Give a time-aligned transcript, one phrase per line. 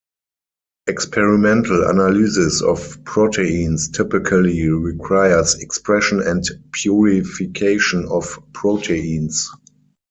[0.87, 6.43] Experimental analysis of proteins typically requires expression and
[6.73, 9.51] purification of proteins.